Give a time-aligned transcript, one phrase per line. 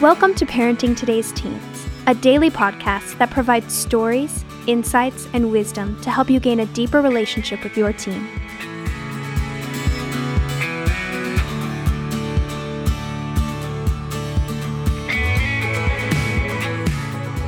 [0.00, 6.10] Welcome to Parenting Today's Teens, a daily podcast that provides stories, insights, and wisdom to
[6.10, 8.26] help you gain a deeper relationship with your teen.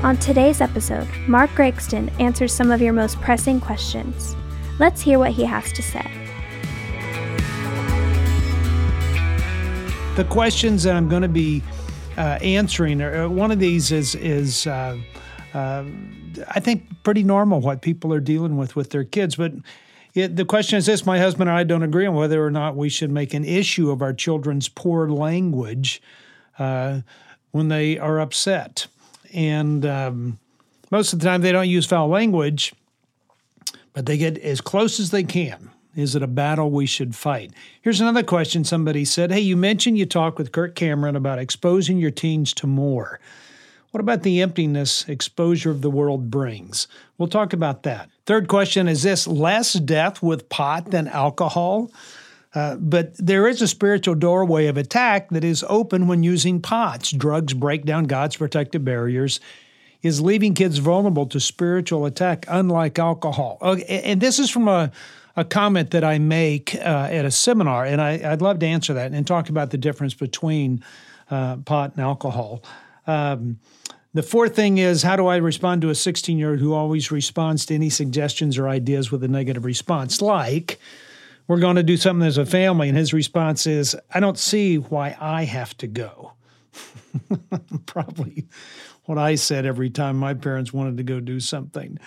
[0.04, 4.36] On today's episode, Mark Gregston answers some of your most pressing questions.
[4.78, 6.06] Let's hear what he has to say.
[10.16, 11.62] The questions that I'm going to be
[12.16, 14.98] uh, answering uh, one of these is is uh,
[15.54, 15.84] uh,
[16.48, 19.52] I think pretty normal what people are dealing with with their kids, but.
[20.14, 22.76] It, the question is this: My husband and I don't agree on whether or not
[22.76, 26.02] we should make an issue of our children's poor language
[26.58, 27.00] uh,
[27.52, 28.88] when they are upset
[29.32, 30.38] and um,
[30.90, 32.74] most of the time they don't use foul language,
[33.92, 35.70] but they get as close as they can.
[35.94, 37.52] Is it a battle we should fight?
[37.82, 41.98] Here's another question somebody said Hey, you mentioned you talked with Kirk Cameron about exposing
[41.98, 43.20] your teens to more.
[43.90, 46.88] What about the emptiness exposure of the world brings?
[47.18, 48.08] We'll talk about that.
[48.24, 51.90] Third question is this less death with pot than alcohol?
[52.54, 57.10] Uh, but there is a spiritual doorway of attack that is open when using pots.
[57.10, 59.40] Drugs break down God's protective barriers,
[60.02, 63.58] is leaving kids vulnerable to spiritual attack, unlike alcohol.
[63.62, 64.90] Okay, and this is from a,
[65.36, 68.94] a comment that I make uh, at a seminar, and I, would love to answer
[68.94, 70.84] that and talk about the difference between
[71.30, 72.62] uh, pot and alcohol.
[73.06, 73.58] Um,
[74.14, 77.10] the fourth thing is how do I respond to a 16 year old who always
[77.10, 80.20] responds to any suggestions or ideas with a negative response?
[80.20, 80.78] Like,
[81.48, 82.88] we're going to do something as a family.
[82.88, 86.32] And his response is, I don't see why I have to go.
[87.86, 88.46] Probably
[89.04, 91.98] what I said every time my parents wanted to go do something.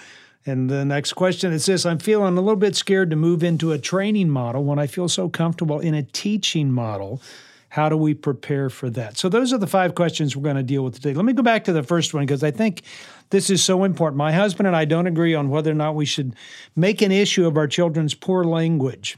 [0.46, 3.72] And the next question is this I'm feeling a little bit scared to move into
[3.72, 7.22] a training model when I feel so comfortable in a teaching model.
[7.70, 9.18] How do we prepare for that?
[9.18, 11.14] So, those are the five questions we're going to deal with today.
[11.14, 12.84] Let me go back to the first one because I think
[13.32, 14.18] this is so important.
[14.18, 16.36] My husband and I don't agree on whether or not we should
[16.76, 19.18] make an issue of our children's poor language.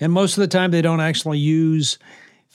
[0.00, 1.98] And most of the time, they don't actually use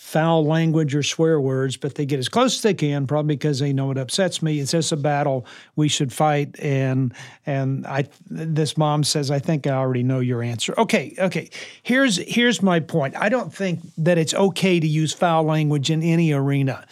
[0.04, 3.60] foul language or swear words, but they get as close as they can, probably because
[3.60, 4.60] they know it upsets me.
[4.60, 5.46] It's just a battle
[5.78, 6.60] we should fight.
[6.60, 7.14] And
[7.46, 10.74] and I this mom says, I think I already know your answer.
[10.78, 11.50] Okay, okay.
[11.84, 13.16] Here's here's my point.
[13.16, 16.86] I don't think that it's okay to use foul language in any arena.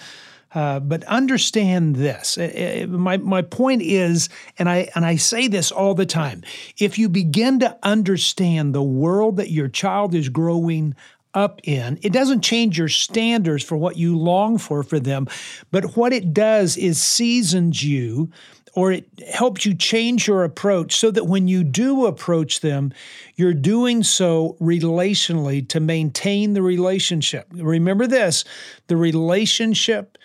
[0.53, 2.37] Uh, but understand this.
[2.37, 4.27] Uh, uh, my, my point is,
[4.59, 6.43] and I, and I say this all the time
[6.77, 10.93] if you begin to understand the world that your child is growing
[11.33, 11.99] up in.
[12.01, 15.27] It doesn't change your standards for what you long for for them,
[15.71, 18.31] but what it does is seasons you
[18.73, 22.93] or it helps you change your approach so that when you do approach them,
[23.35, 27.47] you're doing so relationally to maintain the relationship.
[27.51, 28.45] Remember this
[28.87, 30.17] the relationship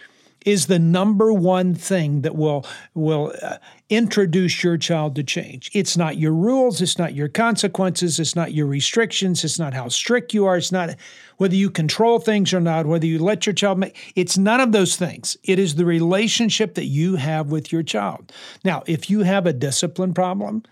[0.46, 2.64] is the number one thing that will
[2.94, 3.58] will uh,
[3.90, 5.70] introduce your child to change.
[5.74, 9.88] It's not your rules, it's not your consequences, it's not your restrictions, it's not how
[9.88, 10.96] strict you are, it's not
[11.36, 14.72] whether you control things or not, whether you let your child make it's none of
[14.72, 15.36] those things.
[15.42, 18.32] It is the relationship that you have with your child.
[18.64, 20.62] Now, if you have a discipline problem,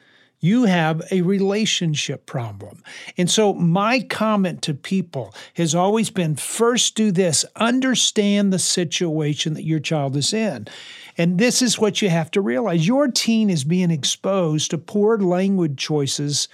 [0.45, 2.83] you have a relationship problem.
[3.17, 9.55] And so, my comment to people has always been first do this, understand the situation
[9.55, 10.69] that your child is in.
[11.17, 15.17] And this is what you have to realize your teen is being exposed to poor
[15.17, 16.49] language choices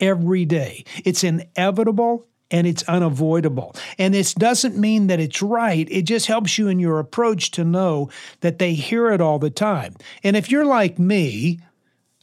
[0.00, 0.84] every day.
[1.04, 3.76] It's inevitable and it's unavoidable.
[3.96, 5.86] And this doesn't mean that it's right.
[5.88, 9.50] It just helps you in your approach to know that they hear it all the
[9.50, 9.94] time.
[10.24, 11.60] And if you're like me,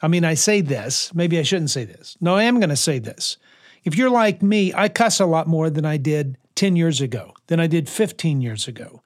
[0.01, 2.17] I mean, I say this, maybe I shouldn't say this.
[2.21, 3.37] No, I am going to say this.
[3.83, 7.33] If you're like me, I cuss a lot more than I did 10 years ago,
[7.47, 9.01] than I did 15 years ago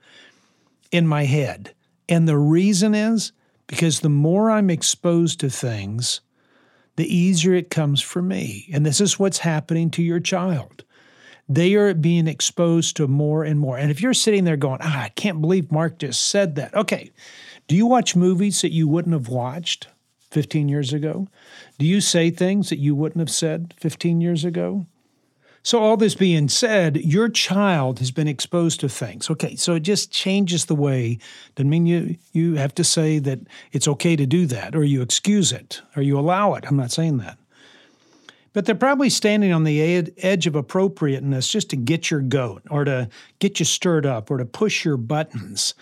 [0.92, 1.74] in my head.
[2.10, 3.32] And the reason is
[3.68, 6.22] because the more I'm exposed to things,
[6.98, 8.70] the easier it comes for me.
[8.74, 10.84] And this is what's happening to your child.
[11.48, 13.78] They are being exposed to more and more.
[13.78, 16.74] And if you're sitting there going, ah, I can't believe Mark just said that.
[16.74, 17.12] Okay.
[17.68, 19.88] Do you watch movies that you wouldn't have watched?
[20.32, 21.28] 15 years ago?
[21.78, 24.86] Do you say things that you wouldn't have said 15 years ago?
[25.64, 29.30] So, all this being said, your child has been exposed to things.
[29.30, 31.20] Okay, so it just changes the way.
[31.54, 33.42] Doesn't mean you, you have to say that
[33.72, 36.66] it's okay to do that, or you excuse it, or you allow it.
[36.68, 37.38] I'm not saying that.
[38.54, 42.64] But they're probably standing on the ed- edge of appropriateness just to get your goat,
[42.72, 43.08] or to
[43.38, 45.76] get you stirred up, or to push your buttons.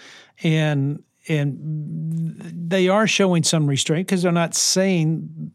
[0.43, 2.35] And and
[2.69, 5.51] they are showing some restraint because they're not saying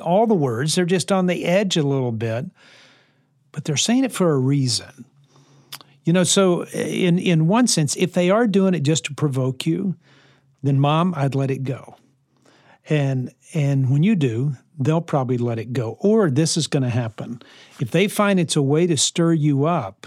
[0.00, 0.74] all the words.
[0.74, 2.46] They're just on the edge a little bit,
[3.52, 5.04] but they're saying it for a reason.
[6.04, 9.66] You know, so in in one sense, if they are doing it just to provoke
[9.66, 9.94] you,
[10.62, 11.96] then mom, I'd let it go.
[12.88, 15.98] And and when you do, they'll probably let it go.
[16.00, 17.42] Or this is going to happen.
[17.80, 20.06] If they find it's a way to stir you up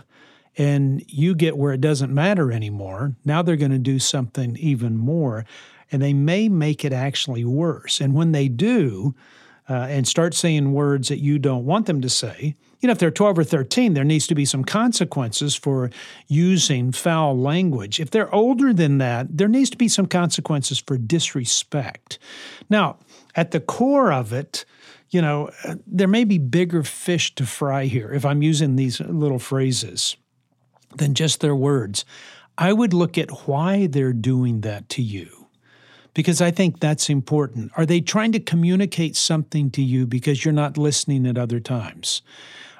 [0.57, 4.97] and you get where it doesn't matter anymore, now they're going to do something even
[4.97, 5.45] more
[5.91, 7.99] and they may make it actually worse.
[7.99, 9.13] And when they do,
[9.69, 12.97] uh, and start saying words that you don't want them to say, you know, if
[12.97, 15.91] they're 12 or 13, there needs to be some consequences for
[16.27, 17.99] using foul language.
[17.99, 22.17] If they're older than that, there needs to be some consequences for disrespect.
[22.69, 22.97] Now,
[23.35, 24.65] at the core of it,
[25.11, 25.51] you know,
[25.85, 30.17] there may be bigger fish to fry here if I'm using these little phrases
[30.95, 32.05] than just their words.
[32.57, 35.41] I would look at why they're doing that to you
[36.13, 37.71] because I think that's important.
[37.77, 42.21] Are they trying to communicate something to you because you're not listening at other times?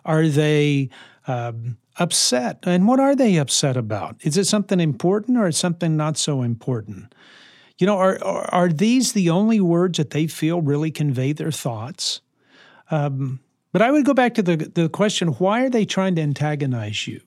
[0.06, 0.90] Are they
[1.28, 2.60] um, upset?
[2.64, 4.18] And what are they upset about?
[4.22, 7.14] Is it something important or is something not so important?
[7.78, 11.52] You know, are, are, are these the only words that they feel really convey their
[11.52, 12.22] thoughts?
[12.92, 13.40] Um,
[13.72, 17.08] but I would go back to the, the question why are they trying to antagonize
[17.08, 17.22] you?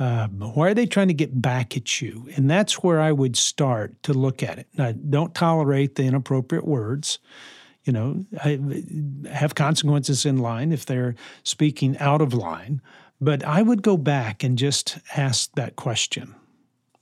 [0.00, 2.26] Um, why are they trying to get back at you?
[2.34, 4.66] And that's where I would start to look at it.
[4.74, 7.18] Now, don't tolerate the inappropriate words.
[7.84, 8.24] You know,
[9.30, 12.80] have consequences in line if they're speaking out of line.
[13.20, 16.34] But I would go back and just ask that question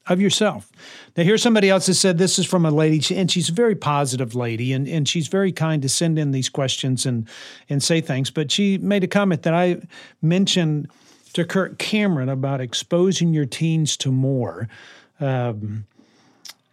[0.09, 0.71] of yourself.
[1.17, 3.77] Now, here's somebody else that said this is from a lady, and she's a very
[3.77, 7.29] positive lady, and, and she's very kind to send in these questions and
[7.69, 8.31] and say things.
[8.31, 9.83] But she made a comment that I
[10.21, 10.89] mentioned
[11.35, 14.69] to Kirk Cameron about exposing your teens to more.
[15.21, 15.87] Um,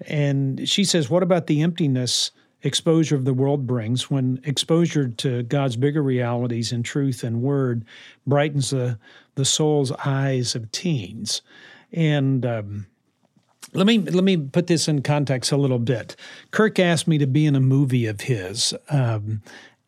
[0.07, 2.31] and she says, What about the emptiness
[2.63, 7.85] exposure of the world brings when exposure to God's bigger realities in truth and word
[8.25, 8.97] brightens the,
[9.35, 11.41] the soul's eyes of teens?
[11.91, 12.87] And um,
[13.73, 16.15] let me let me put this in context a little bit.
[16.51, 19.41] Kirk asked me to be in a movie of his, um,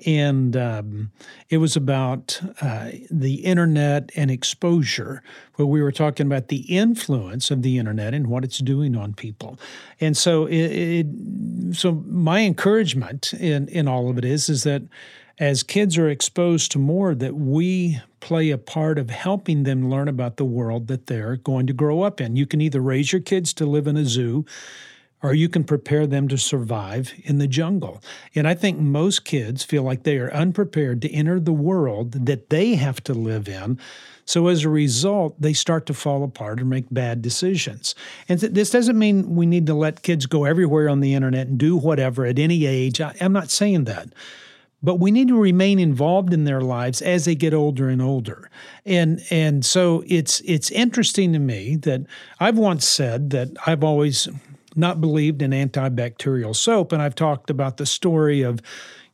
[0.05, 1.11] and um,
[1.49, 5.23] it was about uh, the internet and exposure,
[5.55, 9.13] where we were talking about the influence of the internet and what it's doing on
[9.13, 9.59] people.
[9.99, 11.07] And so, it, it,
[11.75, 14.83] so my encouragement in in all of it is is that
[15.39, 20.07] as kids are exposed to more, that we play a part of helping them learn
[20.07, 22.35] about the world that they're going to grow up in.
[22.35, 24.45] You can either raise your kids to live in a zoo
[25.23, 28.01] or you can prepare them to survive in the jungle.
[28.35, 32.49] And I think most kids feel like they are unprepared to enter the world that
[32.49, 33.79] they have to live in.
[34.25, 37.95] So as a result, they start to fall apart and make bad decisions.
[38.27, 41.47] And th- this doesn't mean we need to let kids go everywhere on the internet
[41.47, 43.01] and do whatever at any age.
[43.01, 44.09] I, I'm not saying that.
[44.83, 48.51] But we need to remain involved in their lives as they get older and older.
[48.85, 52.01] And and so it's it's interesting to me that
[52.39, 54.27] I've once said that I've always
[54.77, 56.91] not believed in antibacterial soap.
[56.91, 58.61] And I've talked about the story of,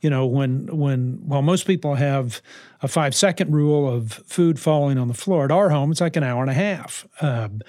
[0.01, 2.41] you know, when when well, most people have
[2.81, 5.45] a five second rule of food falling on the floor.
[5.45, 7.07] At our home, it's like an hour and a half.
[7.21, 7.61] Um,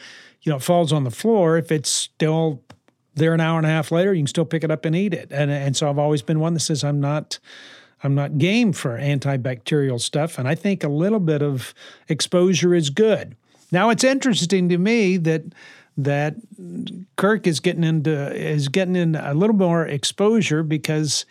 [0.43, 1.57] you know, it falls on the floor.
[1.57, 2.63] If it's still
[3.15, 5.15] there an hour and a half later, you can still pick it up and eat
[5.15, 5.29] it.
[5.31, 7.39] And and so I've always been one that says I'm not
[8.03, 10.39] I'm not game for antibacterial stuff.
[10.39, 11.73] And I think a little bit of
[12.09, 13.37] exposure is good.
[13.73, 15.43] Now it's interesting to me that
[15.97, 16.37] that
[17.17, 21.25] Kirk is getting into is getting in a little more exposure because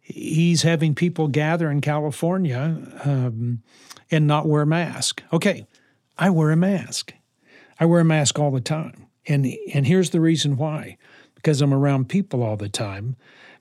[0.00, 3.62] he's having people gather in California um,
[4.10, 5.22] and not wear a mask.
[5.32, 5.66] Okay,
[6.16, 7.12] I wear a mask.
[7.80, 10.96] I wear a mask all the time, and and here's the reason why:
[11.34, 13.16] because I'm around people all the time,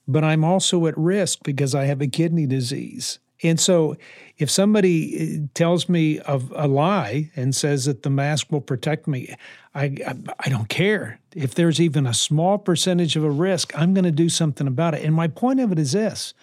[0.07, 3.19] but I'm also at risk because I have a kidney disease.
[3.47, 3.97] And so,
[4.37, 9.07] if somebody uh, tells me of a lie and says that the mask will protect
[9.07, 9.33] me,
[9.73, 11.19] I, I, I don't care.
[11.33, 14.93] If there's even a small percentage of a risk, I'm going to do something about
[14.93, 15.03] it.
[15.03, 16.33] And my point of it is this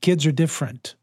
[0.00, 0.94] kids are different.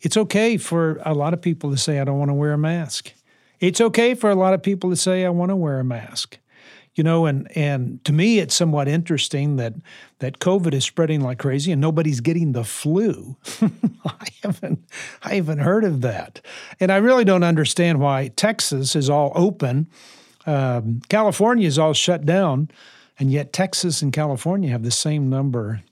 [0.00, 2.58] It's okay for a lot of people to say, I don't want to wear a
[2.58, 3.12] mask.
[3.60, 6.38] It's okay for a lot of people to say, I want to wear a mask
[6.96, 9.74] you know and and to me it's somewhat interesting that
[10.18, 13.36] that covid is spreading like crazy and nobody's getting the flu.
[14.04, 14.84] I haven't
[15.22, 16.40] i haven't heard of that.
[16.80, 19.88] And i really don't understand why texas is all open.
[20.46, 22.70] Um, california is all shut down
[23.18, 25.82] and yet texas and california have the same number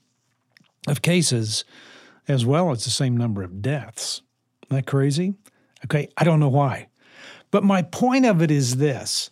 [0.87, 1.63] of cases
[2.27, 4.21] as well as the same number of deaths.
[4.65, 5.35] Isn't that crazy?
[5.85, 6.87] Okay i don't know why.
[7.51, 9.29] But my point of it is this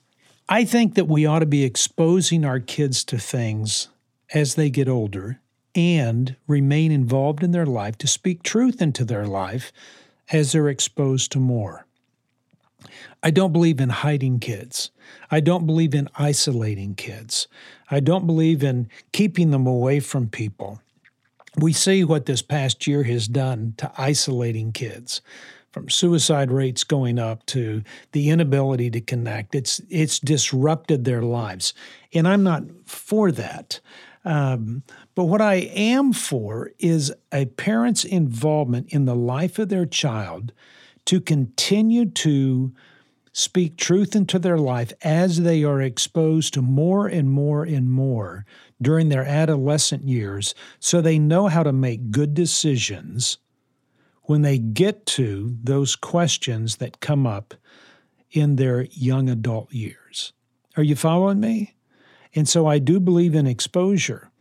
[0.50, 3.88] I think that we ought to be exposing our kids to things
[4.34, 5.40] as they get older
[5.74, 9.72] and remain involved in their life to speak truth into their life
[10.32, 11.86] as they're exposed to more.
[13.24, 14.92] I don't believe in hiding kids.
[15.32, 17.48] I don't believe in isolating kids.
[17.90, 20.82] I don't believe in keeping them away from people.
[21.58, 25.22] We see what this past year has done to isolating kids
[25.74, 29.56] from suicide rates going up to the inability to connect.
[29.56, 31.74] It's it's disrupted their lives,
[32.13, 33.82] and I'm not for that.
[34.24, 34.84] Um,
[35.15, 40.53] but what I am for is a parent's involvement in the life of their child
[41.06, 42.72] to continue to
[43.34, 48.46] speak truth into their life as they are exposed to more and more and more
[48.82, 53.39] during their adolescent years so they know how to make good decisions
[54.24, 57.53] when they get to those questions that come up
[58.32, 60.34] in their young adult years.
[60.75, 61.75] Are you following me?
[62.36, 64.32] And so I do believe in exposure.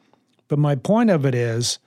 [0.49, 1.79] But my point of it is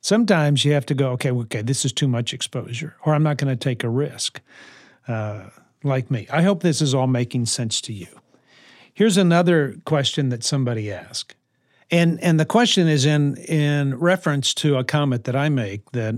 [0.00, 3.36] sometimes you have to go, okay, okay, this is too much exposure, or I'm not
[3.36, 4.40] going to take a risk
[5.08, 5.44] uh,
[5.82, 6.26] like me.
[6.30, 8.08] I hope this is all making sense to you.
[8.94, 11.34] Here's another question that somebody asked.
[11.90, 16.14] And, and the question is in, in reference to a comment that I make that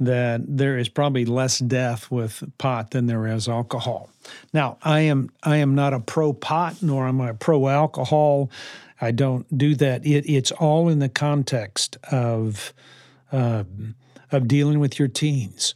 [0.00, 4.10] that there is probably less death with pot than there is alcohol.
[4.52, 8.50] Now, I am I am not a pro pot nor am I pro alcohol.
[9.00, 10.04] I don't do that.
[10.04, 12.72] It, it's all in the context of
[13.30, 13.64] uh,
[14.32, 15.74] of dealing with your teens.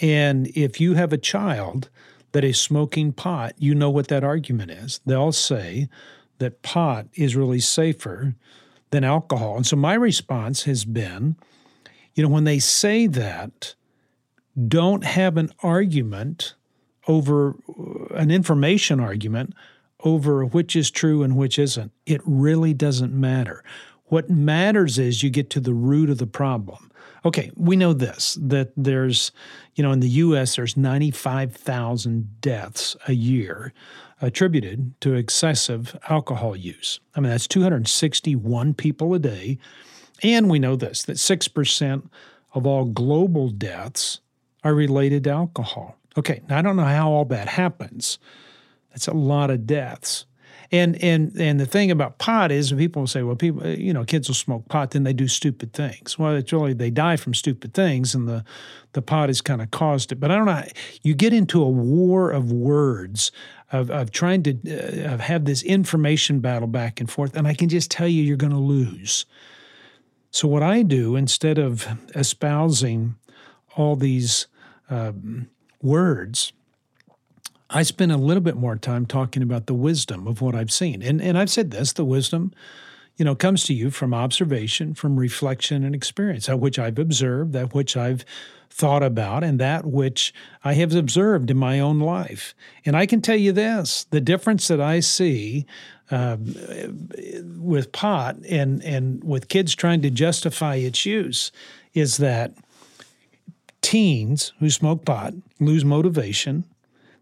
[0.00, 1.88] And if you have a child
[2.32, 5.00] that is smoking pot, you know what that argument is.
[5.06, 5.88] They'll say
[6.38, 8.34] that pot is really safer
[8.90, 9.56] than alcohol.
[9.56, 11.36] And so my response has been
[12.14, 13.74] you know, when they say that,
[14.68, 16.54] don't have an argument
[17.06, 19.54] over uh, an information argument
[20.04, 21.92] over which is true and which isn't.
[22.06, 23.64] It really doesn't matter.
[24.06, 26.90] What matters is you get to the root of the problem.
[27.24, 29.32] Okay, we know this that there's,
[29.74, 33.72] you know, in the US, there's 95,000 deaths a year
[34.20, 37.00] attributed to excessive alcohol use.
[37.14, 39.58] I mean, that's 261 people a day
[40.22, 42.08] and we know this that 6%
[42.54, 44.20] of all global deaths
[44.62, 45.96] are related to alcohol.
[46.16, 48.18] Okay, now I don't know how all that happens.
[48.90, 50.26] That's a lot of deaths.
[50.70, 54.04] And and and the thing about pot is people will say, well, people, you know,
[54.04, 56.18] kids will smoke pot, then they do stupid things.
[56.18, 58.44] Well, it's really they die from stupid things, and the
[58.92, 60.16] the pot has kind of caused it.
[60.16, 60.64] But I don't know.
[61.02, 63.30] You get into a war of words
[63.72, 67.68] of of trying to uh, have this information battle back and forth, and I can
[67.68, 69.26] just tell you, you're going to lose
[70.34, 73.14] so, what I do instead of espousing
[73.76, 74.48] all these
[74.90, 75.48] um,
[75.80, 76.52] words,
[77.70, 81.02] I spend a little bit more time talking about the wisdom of what I've seen.
[81.02, 82.52] And, and I've said this the wisdom,
[83.16, 87.52] you know, comes to you from observation, from reflection and experience, that which I've observed,
[87.52, 88.24] that which I've
[88.70, 92.54] thought about, and that which I have observed in my own life.
[92.84, 95.64] And I can tell you this the difference that I see
[96.10, 96.54] um,
[97.58, 101.52] with pot and and with kids trying to justify its use
[101.94, 102.52] is that
[103.80, 106.64] teens who smoke pot lose motivation,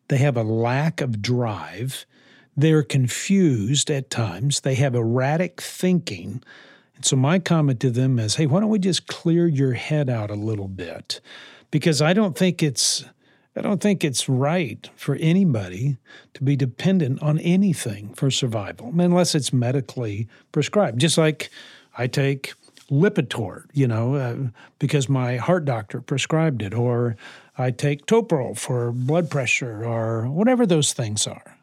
[0.09, 2.07] they have a lack of drive,
[2.57, 6.43] they're confused at times, they have erratic thinking.
[6.97, 10.11] And so my comment to them is, hey, why don't we just clear your head
[10.11, 11.21] out a little bit?
[11.71, 13.05] Because I don't think it's
[13.55, 15.99] I don't think it's right for anybody
[16.33, 21.01] to be dependent on anything for survival, unless it's medically prescribed.
[21.01, 21.51] Just like
[21.99, 22.55] I take
[22.91, 24.37] Lipitor, you know, uh,
[24.79, 27.17] because my heart doctor prescribed it, or
[27.59, 31.59] I take Toprol for blood pressure, or whatever those things are.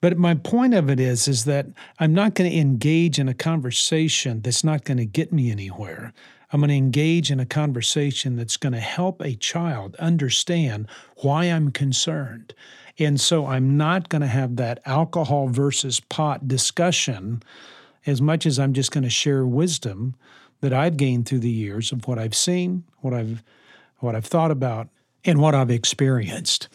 [0.00, 1.66] But my point of it is, is that
[1.98, 6.12] I'm not going to engage in a conversation that's not going to get me anywhere.
[6.52, 10.86] I'm going to engage in a conversation that's going to help a child understand
[11.16, 12.54] why I'm concerned.
[12.98, 17.42] And so I'm not going to have that alcohol versus pot discussion
[18.06, 20.14] as much as I'm just going to share wisdom
[20.60, 23.42] that I've gained through the years of what I've seen, what I've
[23.98, 24.88] what I've thought about,
[25.24, 26.68] and what I've experienced.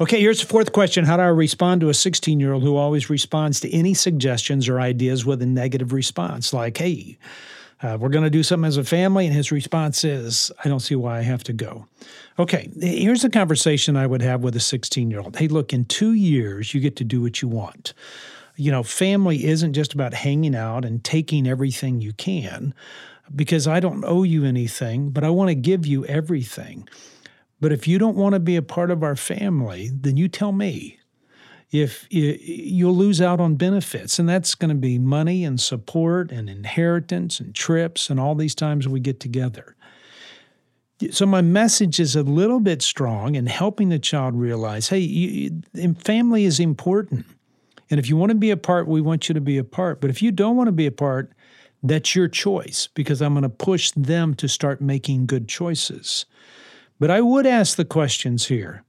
[0.00, 1.04] Okay, here's the fourth question.
[1.04, 4.68] How do I respond to a 16 year old who always responds to any suggestions
[4.68, 6.52] or ideas with a negative response?
[6.52, 7.18] Like, hey,
[7.82, 9.26] uh, we're going to do something as a family.
[9.26, 11.86] And his response is, I don't see why I have to go.
[12.38, 15.36] Okay, here's a conversation I would have with a 16 year old.
[15.36, 17.92] Hey, look, in two years, you get to do what you want.
[18.56, 22.74] You know, family isn't just about hanging out and taking everything you can
[23.34, 26.88] because I don't owe you anything, but I want to give you everything.
[27.62, 30.52] But if you don't want to be a part of our family, then you tell
[30.52, 30.98] me
[31.70, 36.50] if you'll lose out on benefits and that's going to be money and support and
[36.50, 39.76] inheritance and trips and all these times we get together
[41.10, 45.62] So my message is a little bit strong in helping the child realize, hey, you,
[45.98, 47.26] family is important.
[47.90, 50.00] And if you want to be a part, we want you to be a part.
[50.00, 51.32] But if you don't want to be a part,
[51.82, 56.26] that's your choice because I'm going to push them to start making good choices.
[57.02, 58.84] But I would ask the questions here.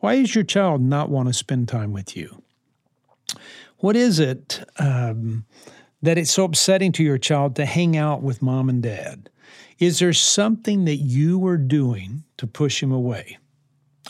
[0.00, 2.42] Why does your child not want to spend time with you?
[3.78, 5.46] What is it um,
[6.02, 9.30] that it's so upsetting to your child to hang out with mom and dad?
[9.78, 13.38] Is there something that you are doing to push him away?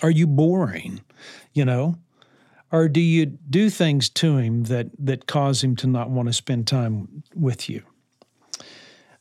[0.03, 1.03] Are you boring?
[1.53, 1.95] You know?
[2.73, 6.33] Or do you do things to him that, that cause him to not want to
[6.33, 7.85] spend time with you?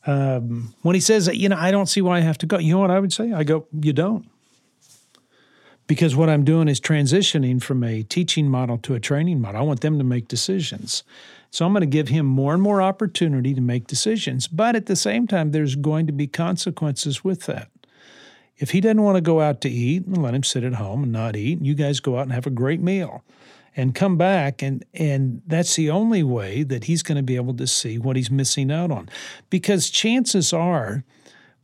[0.06, 2.74] Um, when he says, you know, I don't see why I have to go, you
[2.74, 3.32] know what I would say?
[3.32, 4.30] I go, you don't.
[5.88, 9.62] Because what I'm doing is transitioning from a teaching model to a training model.
[9.62, 11.04] I want them to make decisions.
[11.52, 14.48] So I'm going to give him more and more opportunity to make decisions.
[14.48, 17.70] But at the same time, there's going to be consequences with that.
[18.58, 21.12] If he doesn't want to go out to eat, let him sit at home and
[21.12, 21.58] not eat.
[21.58, 23.24] And you guys go out and have a great meal
[23.76, 27.54] and come back and and that's the only way that he's going to be able
[27.56, 29.10] to see what he's missing out on.
[29.50, 31.04] Because chances are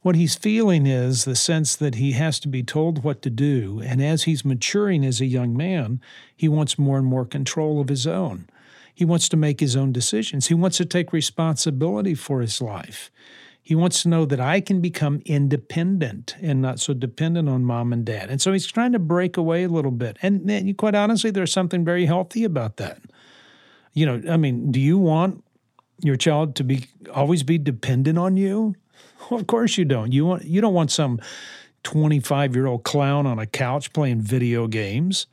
[0.01, 3.81] what he's feeling is the sense that he has to be told what to do
[3.85, 6.01] and as he's maturing as a young man
[6.35, 8.47] he wants more and more control of his own.
[8.93, 10.47] He wants to make his own decisions.
[10.47, 13.09] He wants to take responsibility for his life
[13.61, 17.93] he wants to know that I can become independent and not so dependent on mom
[17.93, 18.29] and dad.
[18.29, 20.17] And so he's trying to break away a little bit.
[20.21, 22.99] And, and quite honestly, there's something very healthy about that.
[23.93, 25.43] You know, I mean, do you want
[26.01, 28.75] your child to be always be dependent on you?
[29.29, 30.11] Well, of course you don't.
[30.11, 31.19] You want you don't want some
[31.83, 35.27] 25 year old clown on a couch playing video games.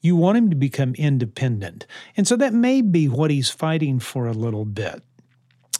[0.00, 1.86] You want him to become independent.
[2.16, 5.02] And so that may be what he's fighting for a little bit.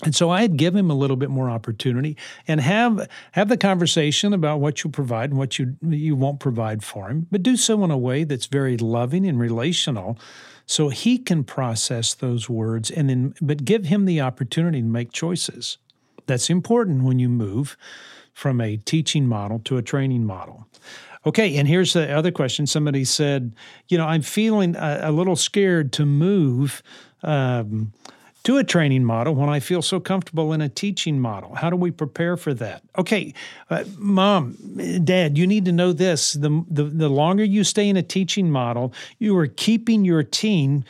[0.02, 2.16] And so I'd give him a little bit more opportunity
[2.48, 6.82] and have have the conversation about what you provide and what you you won't provide
[6.82, 10.18] for him, but do so in a way that's very loving and relational
[10.66, 15.12] so he can process those words and then but give him the opportunity to make
[15.12, 15.78] choices.
[16.26, 17.76] That's important when you move
[18.32, 20.66] from a teaching model to a training model.
[21.24, 22.66] Okay, and here's the other question.
[22.66, 23.54] Somebody said,
[23.88, 26.82] you know, I'm feeling a, a little scared to move
[27.22, 27.92] um,
[28.44, 31.54] to a training model when I feel so comfortable in a teaching model?
[31.54, 32.82] How do we prepare for that?
[32.98, 33.34] Okay,
[33.70, 34.56] uh, mom,
[35.04, 36.32] dad, you need to know this.
[36.32, 40.84] The, the, the longer you stay in a teaching model, you are keeping your teen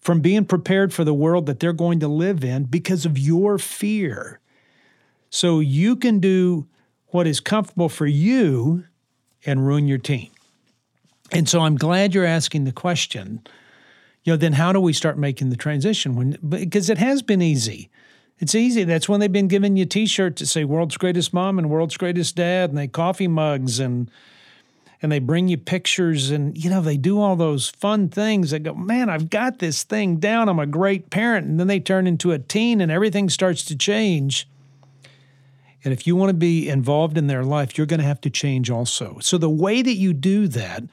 [0.00, 3.58] from being prepared for the world that they're going to live in because of your
[3.58, 4.38] fear.
[5.30, 6.66] So you can do
[7.08, 8.84] what is comfortable for you
[9.46, 10.30] and ruin your teen.
[11.32, 13.42] And so I'm glad you're asking the question
[14.24, 16.16] you know, then how do we start making the transition?
[16.16, 17.90] When because it has been easy.
[18.40, 18.82] It's easy.
[18.82, 22.34] That's when they've been giving you T-shirts that say "World's Greatest Mom" and "World's Greatest
[22.34, 24.10] Dad," and they coffee mugs and
[25.02, 28.50] and they bring you pictures and you know they do all those fun things.
[28.50, 30.48] They go, "Man, I've got this thing down.
[30.48, 33.76] I'm a great parent." And then they turn into a teen, and everything starts to
[33.76, 34.48] change.
[35.84, 38.30] And if you want to be involved in their life, you're going to have to
[38.30, 39.18] change also.
[39.20, 40.84] So the way that you do that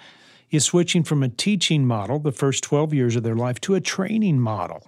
[0.52, 3.82] is switching from a teaching model, the first 12 years of their life, to a
[3.82, 4.86] training model.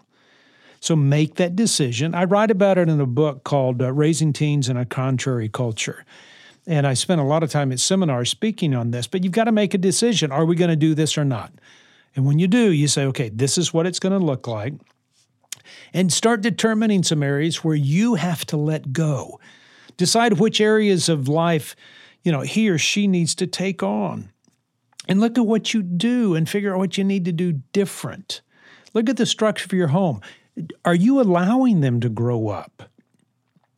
[0.82, 2.14] So make that decision.
[2.14, 6.04] I write about it in a book called uh, Raising Teens in a Contrary Culture.
[6.68, 9.46] And I spent a lot of time at seminars speaking on this, but you've got
[9.46, 10.32] to make a decision.
[10.32, 11.54] Are we going to do this or not?
[12.16, 14.74] And when you do, you say, okay, this is what it's going to look like.
[15.94, 19.40] And start determining some areas where you have to let go.
[19.96, 21.76] Decide which areas of life,
[22.24, 24.34] you know, he or she needs to take on
[25.08, 28.42] and look at what you do and figure out what you need to do different.
[28.94, 30.22] Look at the structure of your home.
[30.86, 32.84] Are you allowing them to grow up?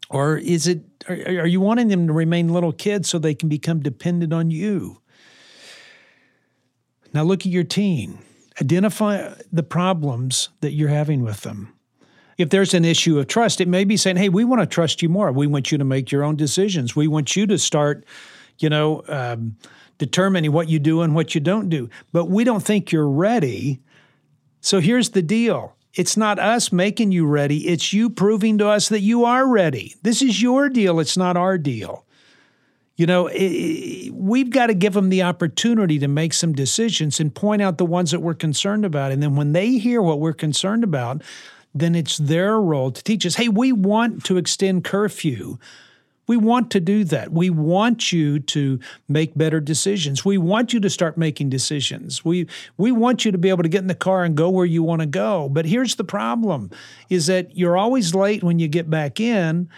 [0.10, 3.50] Or is it are, are you wanting them to remain little kids so they can
[3.50, 5.02] become dependent on you?
[7.14, 8.20] Now look at your teen.
[8.62, 11.74] Identify the problems that you're having with them.
[12.38, 15.02] If there's an issue of trust, it may be saying, "Hey, we want to trust
[15.02, 15.32] you more.
[15.32, 16.96] We want you to make your own decisions.
[16.96, 18.06] We want you to start,
[18.60, 19.56] you know, um,
[19.98, 21.90] determining what you do and what you don't do.
[22.12, 23.82] But we don't think you're ready.
[24.62, 28.90] So here's the deal it's not us making you ready, it's you proving to us
[28.90, 29.96] that you are ready.
[30.02, 32.06] This is your deal, it's not our deal.
[32.98, 37.34] You know, it, we've got to give them the opportunity to make some decisions and
[37.34, 39.12] point out the ones that we're concerned about.
[39.12, 41.22] And then when they hear what we're concerned about,
[41.74, 45.58] then it's their role to teach us hey, we want to extend curfew
[46.28, 47.32] we want to do that.
[47.32, 50.26] We want you to make better decisions.
[50.26, 52.26] We want you to start making decisions.
[52.26, 54.66] We we want you to be able to get in the car and go where
[54.66, 55.50] you want to go.
[55.50, 56.72] But here's the problem
[57.10, 59.70] is that you're always late when you get back in.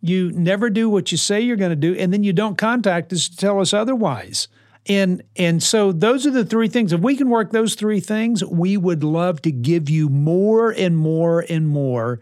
[0.00, 3.12] you never do what you say you're going to do, and then you don't contact
[3.12, 4.48] us to tell us otherwise.
[4.86, 6.92] And and so those are the three things.
[6.92, 10.96] If we can work those three things, we would love to give you more and
[10.98, 12.20] more and more.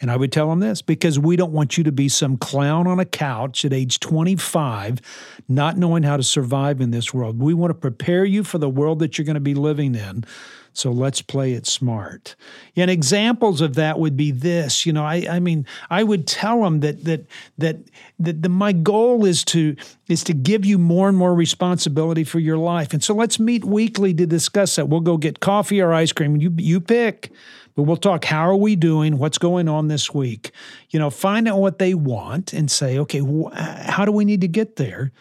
[0.00, 2.86] And I would tell them this because we don't want you to be some clown
[2.86, 5.00] on a couch at age 25,
[5.48, 7.38] not knowing how to survive in this world.
[7.38, 10.24] We want to prepare you for the world that you're going to be living in.
[10.72, 12.36] So let's play it smart.
[12.76, 14.86] And examples of that would be this.
[14.86, 17.26] You know, I, I mean, I would tell them that that
[17.58, 17.76] that
[18.20, 19.74] that the, my goal is to
[20.08, 22.92] is to give you more and more responsibility for your life.
[22.92, 24.88] And so let's meet weekly to discuss that.
[24.88, 26.36] We'll go get coffee or ice cream.
[26.36, 27.32] You you pick.
[27.80, 29.16] But we'll talk how are we doing?
[29.16, 30.50] What's going on this week?
[30.90, 34.42] You know, find out what they want and say, okay, wh- how do we need
[34.42, 35.12] to get there?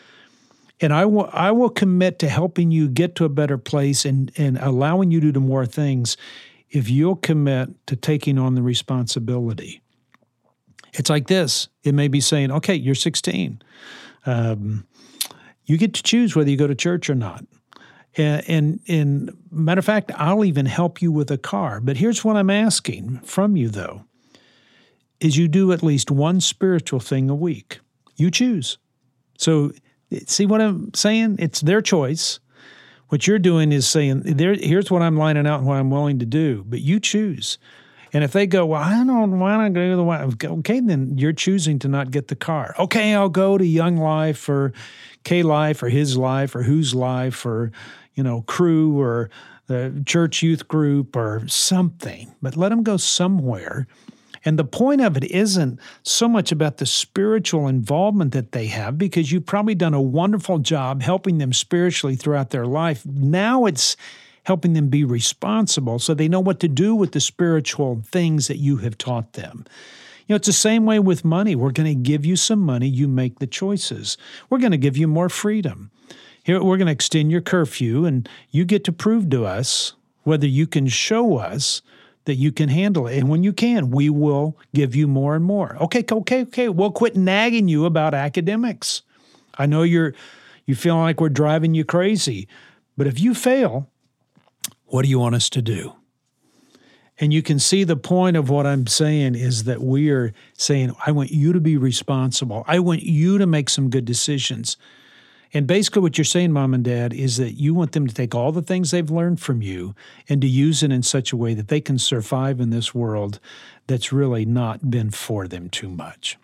[0.81, 4.29] and I will I will commit to helping you get to a better place and
[4.35, 6.17] and allowing you to do more things
[6.69, 9.81] if you'll commit to taking on the responsibility.
[10.91, 11.69] It's like this.
[11.83, 13.61] It may be saying, okay, you're 16.
[14.25, 14.85] Um,
[15.63, 17.45] you get to choose whether you go to church or not.
[18.17, 21.79] And, and, matter of fact, I'll even help you with a car.
[21.79, 24.05] But here's what I'm asking from you, though,
[25.19, 27.79] is you do at least one spiritual thing a week.
[28.15, 28.77] You choose.
[29.37, 29.71] So
[30.25, 31.37] See what I'm saying?
[31.39, 32.39] It's their choice.
[33.09, 36.19] What you're doing is saying, there, here's what I'm lining out and what I'm willing
[36.19, 37.57] to do, but you choose.
[38.11, 41.17] And if they go, well, I don't want to go to the one, okay, then
[41.17, 42.75] you're choosing to not get the car.
[42.79, 44.73] Okay, I'll go to Young Life or
[45.23, 47.71] K Life or His Life or Whose Life or,
[48.19, 49.29] you know, Cru or
[49.67, 52.35] the church youth group or something.
[52.41, 53.87] But let them go somewhere
[54.45, 58.97] and the point of it isn't so much about the spiritual involvement that they have,
[58.97, 63.05] because you've probably done a wonderful job helping them spiritually throughout their life.
[63.05, 63.97] Now it's
[64.43, 68.57] helping them be responsible so they know what to do with the spiritual things that
[68.57, 69.65] you have taught them.
[70.27, 71.55] You know, it's the same way with money.
[71.55, 74.17] We're going to give you some money, you make the choices.
[74.49, 75.91] We're going to give you more freedom.
[76.49, 80.47] Here, we're going to extend your curfew, and you get to prove to us whether
[80.47, 81.83] you can show us
[82.25, 83.19] that you can handle it.
[83.19, 85.77] And when you can, we will give you more and more.
[85.79, 86.67] Okay, okay, okay.
[86.67, 89.03] We'll quit nagging you about academics.
[89.59, 90.15] I know you're
[90.65, 92.47] you feel like we're driving you crazy,
[92.97, 93.87] but if you fail,
[94.85, 95.93] what do you want us to do?
[97.19, 100.95] And you can see the point of what I'm saying is that we are saying,
[101.05, 102.63] I want you to be responsible.
[102.65, 104.77] I want you to make some good decisions.
[105.53, 108.35] And basically, what you're saying, mom and dad, is that you want them to take
[108.35, 109.95] all the things they've learned from you
[110.27, 113.39] and to use it in such a way that they can survive in this world
[113.87, 116.37] that's really not been for them too much.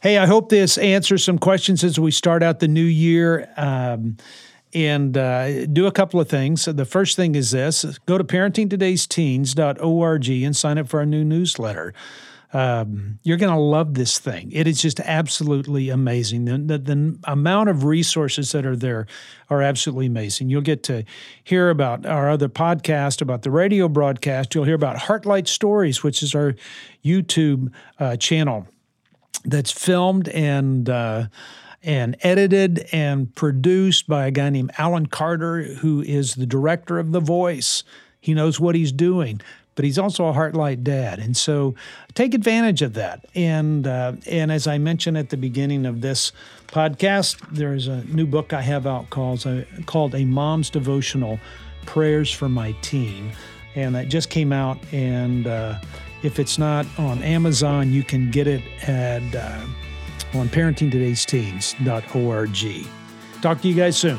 [0.00, 3.50] Hey, I hope this answers some questions as we start out the new year.
[3.56, 4.18] Um,
[4.74, 6.66] and uh, do a couple of things.
[6.66, 11.94] The first thing is this go to parentingtodaysteens.org and sign up for our new newsletter.
[12.52, 14.52] Um, you're going to love this thing.
[14.52, 16.44] It is just absolutely amazing.
[16.44, 19.06] The, the, the, amount of resources that are there
[19.50, 20.48] are absolutely amazing.
[20.48, 21.04] You'll get to
[21.42, 24.54] hear about our other podcast, about the radio broadcast.
[24.54, 26.54] You'll hear about Heartlight Stories, which is our
[27.04, 28.68] YouTube uh, channel
[29.44, 31.26] that's filmed and uh,
[31.82, 37.12] and edited and produced by a guy named Alan Carter, who is the director of
[37.12, 37.84] The Voice.
[38.20, 39.40] He knows what he's doing
[39.76, 41.20] but he's also a Heartlight dad.
[41.20, 41.76] And so
[42.14, 43.24] take advantage of that.
[43.34, 46.32] And, uh, and as I mentioned at the beginning of this
[46.66, 51.38] podcast, there's a new book I have out called, uh, called A Mom's Devotional
[51.84, 53.30] Prayers for My Teen.
[53.76, 54.78] And that just came out.
[54.92, 55.78] And uh,
[56.22, 59.60] if it's not on Amazon, you can get it at uh,
[60.34, 62.86] on parentingtodaysteens.org.
[63.42, 64.18] Talk to you guys soon.